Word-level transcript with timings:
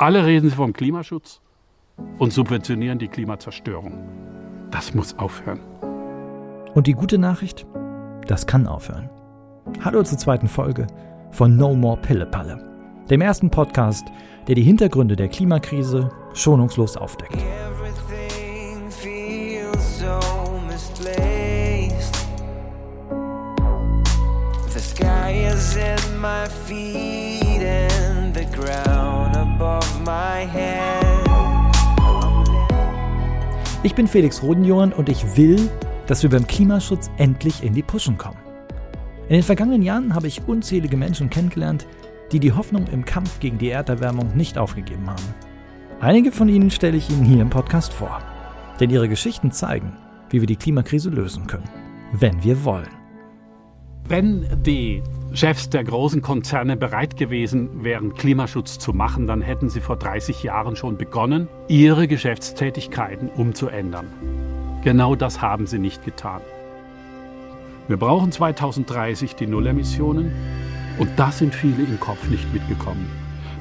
Alle 0.00 0.24
reden 0.24 0.48
sie 0.48 0.56
vom 0.56 0.72
Klimaschutz 0.72 1.42
und 2.16 2.32
subventionieren 2.32 2.98
die 2.98 3.08
Klimazerstörung. 3.08 3.98
Das 4.70 4.94
muss 4.94 5.18
aufhören. 5.18 5.60
Und 6.74 6.86
die 6.86 6.94
gute 6.94 7.18
Nachricht? 7.18 7.66
Das 8.26 8.46
kann 8.46 8.66
aufhören. 8.66 9.10
Hallo 9.84 10.02
zur 10.02 10.16
zweiten 10.16 10.48
Folge 10.48 10.86
von 11.32 11.54
No 11.54 11.74
More 11.74 11.98
Pillepalle, 12.00 12.64
dem 13.10 13.20
ersten 13.20 13.50
Podcast, 13.50 14.06
der 14.48 14.54
die 14.54 14.62
Hintergründe 14.62 15.16
der 15.16 15.28
Klimakrise 15.28 16.08
schonungslos 16.32 16.96
aufdeckt. 16.96 17.36
my 26.20 26.46
feet 26.66 27.62
and 27.62 28.34
the 28.34 28.44
ground 28.44 28.99
above 29.40 30.00
my 30.04 30.46
head. 30.46 31.00
Ich 33.82 33.94
bin 33.94 34.06
Felix 34.06 34.42
Rodenjohann 34.42 34.92
und 34.92 35.08
ich 35.08 35.36
will, 35.36 35.70
dass 36.06 36.22
wir 36.22 36.30
beim 36.30 36.46
Klimaschutz 36.46 37.10
endlich 37.16 37.62
in 37.62 37.72
die 37.72 37.82
Puschen 37.82 38.18
kommen. 38.18 38.36
In 39.28 39.36
den 39.36 39.42
vergangenen 39.42 39.82
Jahren 39.82 40.14
habe 40.14 40.26
ich 40.26 40.46
unzählige 40.46 40.96
Menschen 40.96 41.30
kennengelernt, 41.30 41.86
die 42.32 42.40
die 42.40 42.52
Hoffnung 42.52 42.86
im 42.88 43.04
Kampf 43.04 43.40
gegen 43.40 43.58
die 43.58 43.70
Erderwärmung 43.70 44.36
nicht 44.36 44.58
aufgegeben 44.58 45.08
haben. 45.08 45.34
Einige 46.00 46.32
von 46.32 46.48
ihnen 46.48 46.70
stelle 46.70 46.96
ich 46.96 47.08
Ihnen 47.10 47.24
hier 47.24 47.40
im 47.40 47.50
Podcast 47.50 47.92
vor. 47.92 48.18
Denn 48.78 48.90
ihre 48.90 49.08
Geschichten 49.08 49.52
zeigen, 49.52 49.96
wie 50.30 50.40
wir 50.40 50.46
die 50.46 50.56
Klimakrise 50.56 51.10
lösen 51.10 51.46
können, 51.46 51.68
wenn 52.12 52.42
wir 52.42 52.64
wollen. 52.64 52.88
Wenn 54.08 54.46
die 54.62 55.02
Chefs 55.32 55.70
der 55.70 55.84
großen 55.84 56.22
Konzerne 56.22 56.76
bereit 56.76 57.16
gewesen 57.16 57.84
wären, 57.84 58.14
Klimaschutz 58.14 58.80
zu 58.80 58.92
machen, 58.92 59.28
dann 59.28 59.42
hätten 59.42 59.68
sie 59.70 59.80
vor 59.80 59.96
30 59.96 60.42
Jahren 60.42 60.74
schon 60.74 60.96
begonnen, 60.96 61.46
ihre 61.68 62.08
Geschäftstätigkeiten 62.08 63.28
umzuändern. 63.28 64.06
Genau 64.82 65.14
das 65.14 65.40
haben 65.40 65.68
sie 65.68 65.78
nicht 65.78 66.04
getan. 66.04 66.40
Wir 67.86 67.96
brauchen 67.96 68.32
2030 68.32 69.36
die 69.36 69.46
Nullemissionen 69.46 70.32
und 70.98 71.10
da 71.16 71.30
sind 71.30 71.54
viele 71.54 71.84
im 71.84 72.00
Kopf 72.00 72.28
nicht 72.28 72.52
mitgekommen. 72.52 73.08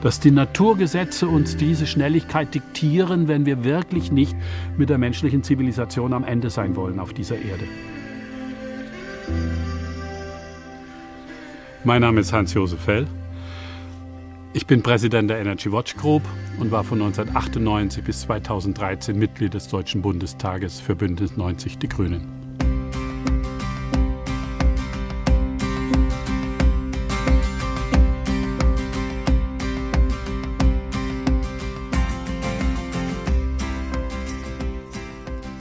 Dass 0.01 0.19
die 0.19 0.31
Naturgesetze 0.31 1.27
uns 1.27 1.55
diese 1.55 1.85
Schnelligkeit 1.85 2.55
diktieren, 2.55 3.27
wenn 3.27 3.45
wir 3.45 3.63
wirklich 3.63 4.11
nicht 4.11 4.35
mit 4.75 4.89
der 4.89 4.97
menschlichen 4.97 5.43
Zivilisation 5.43 6.13
am 6.13 6.23
Ende 6.23 6.49
sein 6.49 6.75
wollen 6.75 6.99
auf 6.99 7.13
dieser 7.13 7.35
Erde. 7.35 7.65
Mein 11.85 12.01
Name 12.01 12.19
ist 12.19 12.33
Hans-Josef 12.33 12.81
Fell. 12.81 13.07
Ich 14.51 14.67
bin 14.67 14.83
Präsident 14.83 15.29
der 15.29 15.39
Energy 15.39 15.71
Watch 15.71 15.95
Group 15.95 16.23
und 16.59 16.71
war 16.71 16.83
von 16.83 17.01
1998 17.01 18.03
bis 18.03 18.21
2013 18.21 19.17
Mitglied 19.17 19.53
des 19.53 19.69
Deutschen 19.69 20.01
Bundestages 20.01 20.81
für 20.81 20.93
Bündnis 20.93 21.37
90 21.37 21.77
Die 21.77 21.87
Grünen. 21.87 22.27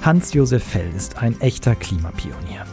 Hans-Josef 0.03 0.65
Fell 0.65 0.91
ist 0.97 1.19
ein 1.19 1.41
echter 1.41 1.77
Klimapionier. 1.77 2.67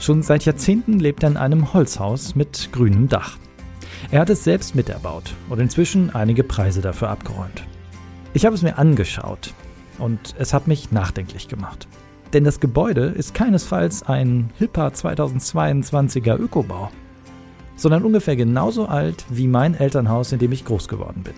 Schon 0.00 0.22
seit 0.22 0.44
Jahrzehnten 0.44 1.00
lebt 1.00 1.22
er 1.22 1.30
in 1.30 1.36
einem 1.36 1.72
Holzhaus 1.72 2.34
mit 2.34 2.70
grünem 2.72 3.08
Dach. 3.08 3.36
Er 4.10 4.20
hat 4.20 4.30
es 4.30 4.44
selbst 4.44 4.74
miterbaut 4.74 5.34
und 5.48 5.58
inzwischen 5.58 6.14
einige 6.14 6.44
Preise 6.44 6.80
dafür 6.80 7.10
abgeräumt. 7.10 7.64
Ich 8.32 8.46
habe 8.46 8.54
es 8.54 8.62
mir 8.62 8.78
angeschaut 8.78 9.52
und 9.98 10.34
es 10.38 10.54
hat 10.54 10.68
mich 10.68 10.92
nachdenklich 10.92 11.48
gemacht. 11.48 11.88
Denn 12.32 12.44
das 12.44 12.60
Gebäude 12.60 13.06
ist 13.06 13.34
keinesfalls 13.34 14.04
ein 14.04 14.50
hipper 14.58 14.88
2022er 14.88 16.38
Ökobau, 16.38 16.90
sondern 17.74 18.04
ungefähr 18.04 18.36
genauso 18.36 18.86
alt 18.86 19.24
wie 19.30 19.48
mein 19.48 19.74
Elternhaus, 19.74 20.30
in 20.32 20.38
dem 20.38 20.52
ich 20.52 20.64
groß 20.64 20.88
geworden 20.88 21.22
bin. 21.24 21.34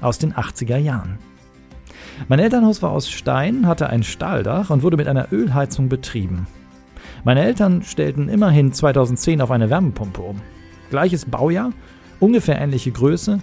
Aus 0.00 0.18
den 0.18 0.34
80er 0.34 0.78
Jahren. 0.78 1.18
Mein 2.28 2.38
Elternhaus 2.38 2.82
war 2.82 2.90
aus 2.90 3.08
Stein, 3.08 3.66
hatte 3.66 3.88
ein 3.88 4.02
Stahldach 4.02 4.70
und 4.70 4.82
wurde 4.82 4.96
mit 4.96 5.08
einer 5.08 5.32
Ölheizung 5.32 5.88
betrieben. 5.88 6.46
Meine 7.24 7.42
Eltern 7.44 7.82
stellten 7.82 8.28
immerhin 8.28 8.72
2010 8.72 9.40
auf 9.40 9.50
eine 9.50 9.70
Wärmepumpe 9.70 10.22
um. 10.22 10.40
Gleiches 10.90 11.24
Baujahr, 11.24 11.72
ungefähr 12.18 12.60
ähnliche 12.60 12.90
Größe, 12.90 13.40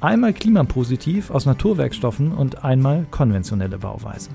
einmal 0.00 0.32
klimapositiv 0.32 1.30
aus 1.30 1.46
Naturwerkstoffen 1.46 2.32
und 2.32 2.64
einmal 2.64 3.06
konventionelle 3.10 3.78
Bauweise. 3.78 4.30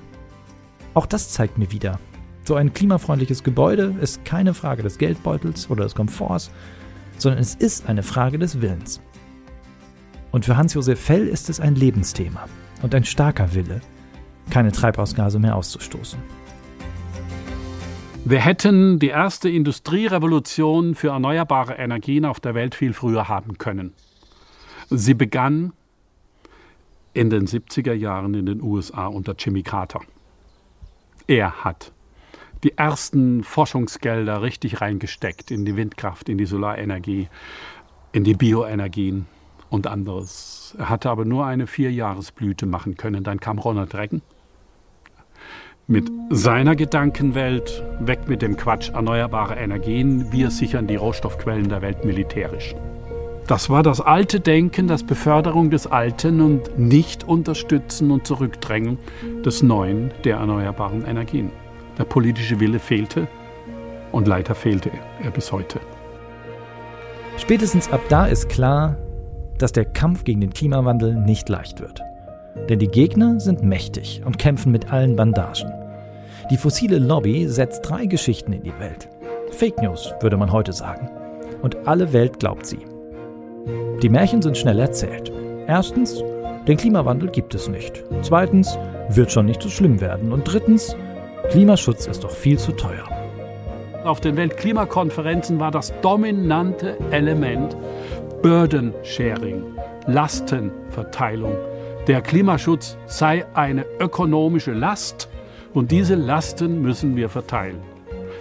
Auch 0.94 1.06
das 1.06 1.30
zeigt 1.30 1.58
mir 1.58 1.70
wieder, 1.70 1.98
so 2.46 2.54
ein 2.54 2.72
klimafreundliches 2.72 3.42
Gebäude 3.42 3.96
ist 4.00 4.24
keine 4.24 4.54
Frage 4.54 4.84
des 4.84 4.98
Geldbeutels 4.98 5.68
oder 5.68 5.82
des 5.82 5.96
Komforts, 5.96 6.50
sondern 7.18 7.40
es 7.40 7.56
ist 7.56 7.88
eine 7.88 8.04
Frage 8.04 8.38
des 8.38 8.60
Willens. 8.60 9.00
Und 10.30 10.44
für 10.44 10.56
Hans-Josef 10.56 11.00
Fell 11.00 11.26
ist 11.26 11.50
es 11.50 11.58
ein 11.60 11.74
Lebensthema 11.74 12.46
und 12.82 12.94
ein 12.94 13.04
starker 13.04 13.54
Wille, 13.54 13.80
keine 14.48 14.70
Treibhausgase 14.70 15.40
mehr 15.40 15.56
auszustoßen. 15.56 16.20
Wir 18.28 18.40
hätten 18.40 18.98
die 18.98 19.06
erste 19.06 19.48
Industrierevolution 19.48 20.96
für 20.96 21.10
erneuerbare 21.10 21.74
Energien 21.74 22.24
auf 22.24 22.40
der 22.40 22.56
Welt 22.56 22.74
viel 22.74 22.92
früher 22.92 23.28
haben 23.28 23.56
können. 23.56 23.94
Sie 24.90 25.14
begann 25.14 25.72
in 27.14 27.30
den 27.30 27.46
70er 27.46 27.92
Jahren 27.92 28.34
in 28.34 28.46
den 28.46 28.60
USA 28.60 29.06
unter 29.06 29.36
Jimmy 29.38 29.62
Carter. 29.62 30.00
Er 31.28 31.62
hat 31.62 31.92
die 32.64 32.76
ersten 32.76 33.44
Forschungsgelder 33.44 34.42
richtig 34.42 34.80
reingesteckt 34.80 35.52
in 35.52 35.64
die 35.64 35.76
Windkraft, 35.76 36.28
in 36.28 36.36
die 36.36 36.46
Solarenergie, 36.46 37.28
in 38.10 38.24
die 38.24 38.34
Bioenergien 38.34 39.26
und 39.70 39.86
anderes. 39.86 40.74
Er 40.76 40.88
hatte 40.88 41.10
aber 41.10 41.24
nur 41.24 41.46
eine 41.46 41.68
Vierjahresblüte 41.68 42.66
machen 42.66 42.96
können. 42.96 43.22
Dann 43.22 43.38
kam 43.38 43.60
Ronald 43.60 43.94
Reagan 43.94 44.20
mit 45.88 46.10
seiner 46.30 46.74
Gedankenwelt, 46.74 47.84
weg 48.00 48.26
mit 48.26 48.42
dem 48.42 48.56
Quatsch 48.56 48.90
erneuerbare 48.90 49.54
Energien, 49.54 50.32
wir 50.32 50.50
sichern 50.50 50.88
die 50.88 50.96
Rohstoffquellen 50.96 51.68
der 51.68 51.80
Welt 51.80 52.04
militärisch. 52.04 52.74
Das 53.46 53.70
war 53.70 53.84
das 53.84 54.00
alte 54.00 54.40
Denken, 54.40 54.88
das 54.88 55.04
Beförderung 55.04 55.70
des 55.70 55.86
Alten 55.86 56.40
und 56.40 56.76
nicht 56.76 57.22
unterstützen 57.22 58.10
und 58.10 58.26
zurückdrängen 58.26 58.98
des 59.44 59.62
Neuen 59.62 60.10
der 60.24 60.38
erneuerbaren 60.38 61.04
Energien. 61.04 61.52
Der 61.96 62.04
politische 62.04 62.58
Wille 62.58 62.80
fehlte 62.80 63.28
und 64.10 64.26
leider 64.26 64.56
fehlte 64.56 64.90
er 65.22 65.30
bis 65.30 65.52
heute. 65.52 65.78
Spätestens 67.36 67.92
ab 67.92 68.00
da 68.08 68.26
ist 68.26 68.48
klar, 68.48 68.96
dass 69.58 69.70
der 69.70 69.84
Kampf 69.84 70.24
gegen 70.24 70.40
den 70.40 70.52
Klimawandel 70.52 71.14
nicht 71.14 71.48
leicht 71.48 71.80
wird. 71.80 72.02
Denn 72.68 72.78
die 72.78 72.88
Gegner 72.88 73.38
sind 73.38 73.62
mächtig 73.62 74.22
und 74.24 74.38
kämpfen 74.38 74.72
mit 74.72 74.92
allen 74.92 75.16
Bandagen. 75.16 75.72
Die 76.50 76.56
fossile 76.56 76.98
Lobby 76.98 77.48
setzt 77.48 77.88
drei 77.88 78.06
Geschichten 78.06 78.52
in 78.52 78.62
die 78.62 78.78
Welt. 78.78 79.08
Fake 79.50 79.80
News, 79.82 80.14
würde 80.20 80.36
man 80.36 80.52
heute 80.52 80.72
sagen. 80.72 81.08
Und 81.62 81.88
alle 81.88 82.12
Welt 82.12 82.38
glaubt 82.38 82.66
sie. 82.66 82.78
Die 84.02 84.08
Märchen 84.08 84.42
sind 84.42 84.56
schnell 84.56 84.78
erzählt. 84.78 85.32
Erstens, 85.66 86.22
den 86.68 86.76
Klimawandel 86.76 87.30
gibt 87.30 87.54
es 87.54 87.68
nicht. 87.68 88.04
Zweitens, 88.22 88.78
wird 89.08 89.32
schon 89.32 89.46
nicht 89.46 89.62
so 89.62 89.68
schlimm 89.68 90.00
werden. 90.00 90.32
Und 90.32 90.44
drittens, 90.44 90.96
Klimaschutz 91.50 92.06
ist 92.06 92.24
doch 92.24 92.30
viel 92.30 92.58
zu 92.58 92.72
teuer. 92.72 93.08
Auf 94.04 94.20
den 94.20 94.36
Weltklimakonferenzen 94.36 95.58
war 95.58 95.70
das 95.70 95.92
dominante 96.00 96.96
Element 97.10 97.76
Burden 98.42 98.94
Sharing, 99.02 99.64
Lastenverteilung 100.06 101.56
der 102.06 102.22
Klimaschutz 102.22 102.96
sei 103.06 103.44
eine 103.54 103.84
ökonomische 103.98 104.72
Last 104.72 105.28
und 105.74 105.90
diese 105.90 106.14
Lasten 106.14 106.80
müssen 106.80 107.16
wir 107.16 107.28
verteilen. 107.28 107.80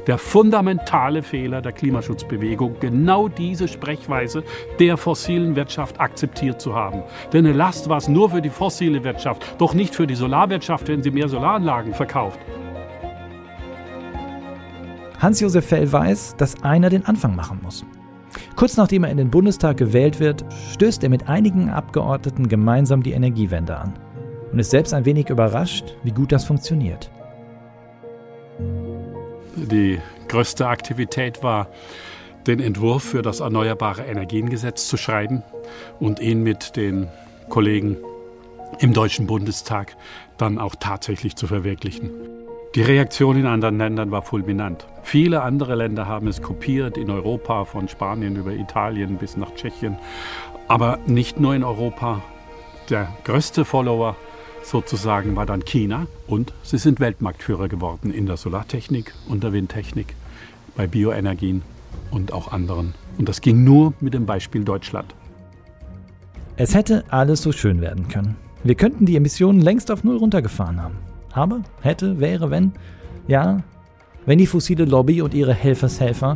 Der 0.06 0.20
fundamentale 0.20 1.24
Fehler 1.24 1.62
der 1.62 1.72
Klimaschutzbewegung, 1.72 2.76
genau 2.80 3.28
diese 3.28 3.68
Sprechweise 3.68 4.44
der 4.80 4.98
fossilen 4.98 5.56
Wirtschaft 5.56 6.00
akzeptiert 6.00 6.62
zu 6.62 6.76
haben. 6.76 7.02
Denn 7.34 7.46
eine 7.46 7.56
Last 7.56 7.90
war 7.90 7.98
es 7.98 8.08
nur 8.08 8.30
für 8.30 8.42
die 8.42 8.52
fossile 8.52 9.04
Wirtschaft, 9.04 9.56
doch 9.58 9.74
nicht 9.74 9.96
für 9.96 10.06
die 10.06 10.16
Solarwirtschaft, 10.16 10.88
wenn 10.88 11.02
sie 11.02 11.12
mehr 11.12 11.28
Solaranlagen 11.28 11.94
verkauft. 11.94 12.40
Hans-Josef 15.20 15.66
Fell 15.66 15.92
weiß, 15.92 16.36
dass 16.38 16.64
einer 16.64 16.90
den 16.90 17.06
Anfang 17.06 17.36
machen 17.36 17.60
muss. 17.64 17.84
Kurz 18.56 18.78
nachdem 18.78 19.04
er 19.04 19.12
in 19.12 19.18
den 19.18 19.30
Bundestag 19.30 19.78
gewählt 19.78 20.20
wird, 20.22 20.46
stößt 20.74 21.04
er 21.04 21.10
mit 21.10 21.28
einigen 21.28 21.70
Abgeordneten 21.70 22.48
gemeinsam 22.48 23.04
die 23.04 23.12
Energiewende 23.12 23.76
an 23.78 23.94
und 24.52 24.60
ist 24.60 24.72
selbst 24.72 24.94
ein 24.94 25.04
wenig 25.04 25.30
überrascht, 25.30 25.96
wie 26.04 26.12
gut 26.12 26.32
das 26.32 26.46
funktioniert. 26.46 27.12
Die 29.58 30.00
größte 30.30 30.68
Aktivität 30.68 31.44
war, 31.44 31.68
den 32.48 32.60
Entwurf 32.60 33.04
für 33.04 33.22
das 33.22 33.42
Erneuerbare 33.42 34.04
Energiengesetz 34.04 34.88
zu 34.88 34.96
schreiben 34.96 35.44
und 36.00 36.20
ihn 36.20 36.42
mit 36.42 36.78
den 36.78 37.08
Kollegen 37.50 37.98
im 38.80 38.94
Deutschen 38.94 39.28
Bundestag 39.28 39.98
dann 40.38 40.60
auch 40.60 40.76
tatsächlich 40.76 41.36
zu 41.36 41.48
verwirklichen. 41.48 42.35
Die 42.76 42.82
Reaktion 42.82 43.38
in 43.38 43.46
anderen 43.46 43.78
Ländern 43.78 44.12
war 44.12 44.22
fulminant. 44.22 44.86
Viele 45.02 45.44
andere 45.44 45.76
Länder 45.76 46.08
haben 46.08 46.28
es 46.28 46.42
kopiert, 46.42 46.98
in 46.98 47.10
Europa, 47.10 47.64
von 47.64 47.88
Spanien 47.88 48.36
über 48.36 48.52
Italien 48.52 49.16
bis 49.16 49.38
nach 49.38 49.56
Tschechien. 49.56 49.96
Aber 50.68 51.00
nicht 51.08 51.40
nur 51.40 51.56
in 51.56 51.64
Europa. 51.64 52.22
Der 52.90 53.08
größte 53.24 53.64
Follower 53.64 54.18
sozusagen 54.62 55.38
war 55.38 55.46
dann 55.46 55.64
China 55.64 56.08
und 56.28 56.54
sie 56.64 56.78
sind 56.78 57.00
Weltmarktführer 57.00 57.70
geworden 57.70 58.12
in 58.12 58.26
der 58.26 58.36
Solartechnik 58.36 59.14
und 59.30 59.46
der 59.46 59.54
Windtechnik, 59.54 60.14
bei 60.76 60.86
Bioenergien 60.86 61.62
und 62.12 62.34
auch 62.34 62.52
anderen. 62.52 62.94
Und 63.18 63.30
das 63.30 63.40
ging 63.40 63.64
nur 63.64 63.94
mit 64.02 64.14
dem 64.14 64.26
Beispiel 64.26 64.66
Deutschland. 64.66 65.16
Es 66.58 66.76
hätte 66.76 67.06
alles 67.08 67.42
so 67.42 67.54
schön 67.54 67.80
werden 67.80 68.10
können. 68.10 68.36
Wir 68.66 68.76
könnten 68.76 69.06
die 69.06 69.16
Emissionen 69.16 69.62
längst 69.62 69.90
auf 69.92 70.04
Null 70.04 70.18
runtergefahren 70.18 70.84
haben. 70.84 71.15
Aber 71.36 71.62
hätte, 71.82 72.20
wäre, 72.22 72.50
wenn, 72.50 72.72
ja, 73.28 73.62
wenn 74.26 74.40
die 74.40 74.48
fossile 74.48 74.86
Lobby 74.86 75.22
und 75.22 75.34
ihre 75.34 75.54
Helfershelfer 75.54 76.36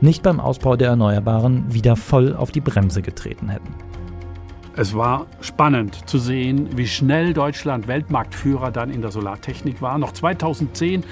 nicht 0.00 0.22
beim 0.22 0.40
Ausbau 0.40 0.76
der 0.76 0.88
Erneuerbaren 0.88 1.72
wieder 1.72 1.96
voll 1.96 2.34
auf 2.34 2.50
die 2.50 2.62
Bremse 2.62 3.02
getreten 3.02 3.50
hätten. 3.50 3.74
Es 4.74 4.94
war 4.94 5.26
spannend 5.40 6.08
zu 6.08 6.18
sehen, 6.18 6.68
wie 6.76 6.86
schnell 6.86 7.34
Deutschland 7.34 7.88
Weltmarktführer 7.88 8.70
dann 8.70 8.90
in 8.90 9.02
der 9.02 9.10
Solartechnik 9.10 9.82
war. 9.82 9.98
Noch 9.98 10.12
2010 10.12 11.04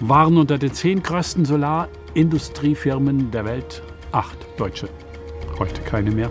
waren 0.00 0.36
unter 0.36 0.58
den 0.58 0.72
zehn 0.72 1.02
größten 1.02 1.44
Solarindustriefirmen 1.44 3.30
der 3.30 3.44
Welt 3.44 3.82
acht 4.10 4.38
Deutsche. 4.56 4.88
Heute 5.58 5.80
keine 5.82 6.10
mehr. 6.10 6.30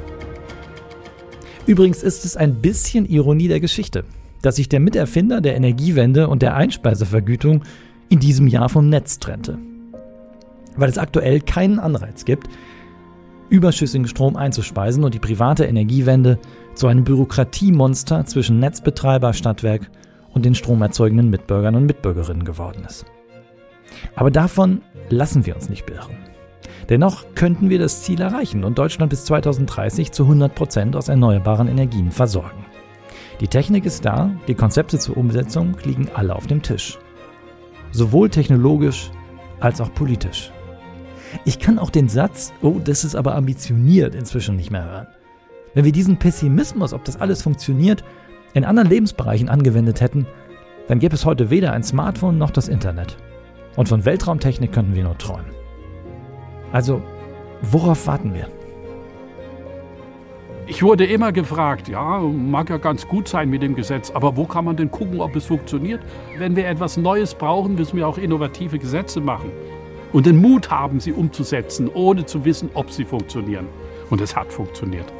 Übrigens 1.67 2.03
ist 2.03 2.25
es 2.25 2.35
ein 2.35 2.55
bisschen 2.55 3.05
Ironie 3.05 3.47
der 3.47 3.59
Geschichte 3.59 4.03
dass 4.41 4.55
sich 4.55 4.69
der 4.69 4.79
Miterfinder 4.79 5.41
der 5.41 5.55
Energiewende 5.55 6.27
und 6.27 6.41
der 6.41 6.55
Einspeisevergütung 6.55 7.63
in 8.09 8.19
diesem 8.19 8.47
Jahr 8.47 8.69
vom 8.69 8.89
Netz 8.89 9.19
trennte. 9.19 9.57
Weil 10.75 10.89
es 10.89 10.97
aktuell 10.97 11.41
keinen 11.41 11.79
Anreiz 11.79 12.25
gibt, 12.25 12.47
überschüssigen 13.49 14.07
Strom 14.07 14.35
einzuspeisen 14.35 15.03
und 15.03 15.13
die 15.13 15.19
private 15.19 15.65
Energiewende 15.65 16.39
zu 16.75 16.87
einem 16.87 17.03
Bürokratiemonster 17.03 18.25
zwischen 18.25 18.59
Netzbetreiber, 18.59 19.33
Stadtwerk 19.33 19.89
und 20.33 20.45
den 20.45 20.55
stromerzeugenden 20.55 21.29
Mitbürgern 21.29 21.75
und 21.75 21.85
Mitbürgerinnen 21.85 22.45
geworden 22.45 22.83
ist. 22.87 23.05
Aber 24.15 24.31
davon 24.31 24.81
lassen 25.09 25.45
wir 25.45 25.55
uns 25.55 25.69
nicht 25.69 25.85
beirren. 25.85 26.15
Dennoch 26.89 27.25
könnten 27.35 27.69
wir 27.69 27.79
das 27.79 28.03
Ziel 28.03 28.21
erreichen 28.21 28.63
und 28.63 28.77
Deutschland 28.77 29.09
bis 29.09 29.25
2030 29.25 30.11
zu 30.11 30.23
100 30.23 30.55
Prozent 30.55 30.95
aus 30.95 31.07
erneuerbaren 31.07 31.67
Energien 31.67 32.11
versorgen. 32.11 32.65
Die 33.39 33.47
Technik 33.47 33.85
ist 33.85 34.03
da, 34.03 34.31
die 34.47 34.55
Konzepte 34.55 34.99
zur 34.99 35.15
Umsetzung 35.15 35.77
liegen 35.83 36.09
alle 36.13 36.35
auf 36.35 36.47
dem 36.47 36.61
Tisch. 36.61 36.99
Sowohl 37.91 38.29
technologisch 38.29 39.11
als 39.61 39.79
auch 39.79 39.93
politisch. 39.93 40.51
Ich 41.45 41.59
kann 41.59 41.79
auch 41.79 41.89
den 41.89 42.09
Satz, 42.09 42.51
oh, 42.61 42.79
das 42.83 43.03
ist 43.03 43.15
aber 43.15 43.35
ambitioniert, 43.35 44.13
inzwischen 44.13 44.55
nicht 44.57 44.71
mehr 44.71 44.83
hören. 44.83 45.07
Wenn 45.73 45.85
wir 45.85 45.91
diesen 45.91 46.17
Pessimismus, 46.17 46.93
ob 46.93 47.05
das 47.05 47.21
alles 47.21 47.41
funktioniert, 47.41 48.03
in 48.53 48.65
anderen 48.65 48.89
Lebensbereichen 48.89 49.47
angewendet 49.47 50.01
hätten, 50.01 50.25
dann 50.87 50.99
gäbe 50.99 51.15
es 51.15 51.25
heute 51.25 51.49
weder 51.49 51.71
ein 51.71 51.83
Smartphone 51.83 52.37
noch 52.37 52.51
das 52.51 52.67
Internet. 52.67 53.17
Und 53.75 53.87
von 53.87 54.03
Weltraumtechnik 54.03 54.73
könnten 54.73 54.95
wir 54.95 55.03
nur 55.03 55.17
träumen. 55.17 55.51
Also, 56.71 57.01
worauf 57.61 58.07
warten 58.07 58.33
wir? 58.33 58.47
Ich 60.69 60.83
wurde 60.83 61.03
immer 61.03 61.31
gefragt, 61.31 61.87
ja, 61.87 62.19
mag 62.19 62.69
ja 62.69 62.77
ganz 62.77 63.07
gut 63.07 63.27
sein 63.27 63.49
mit 63.49 63.63
dem 63.63 63.75
Gesetz, 63.75 64.11
aber 64.11 64.37
wo 64.37 64.45
kann 64.45 64.65
man 64.65 64.77
denn 64.77 64.91
gucken, 64.91 65.19
ob 65.19 65.35
es 65.35 65.47
funktioniert? 65.47 65.99
Wenn 66.37 66.55
wir 66.55 66.67
etwas 66.67 66.95
Neues 66.95 67.33
brauchen, 67.33 67.73
müssen 67.73 67.97
wir 67.97 68.07
auch 68.07 68.19
innovative 68.19 68.77
Gesetze 68.77 69.19
machen 69.19 69.51
und 70.13 70.27
den 70.27 70.39
Mut 70.39 70.69
haben, 70.69 70.99
sie 70.99 71.11
umzusetzen, 71.11 71.89
ohne 71.91 72.23
zu 72.23 72.45
wissen, 72.45 72.69
ob 72.75 72.91
sie 72.91 73.03
funktionieren. 73.03 73.65
Und 74.11 74.21
es 74.21 74.35
hat 74.35 74.53
funktioniert. 74.53 75.11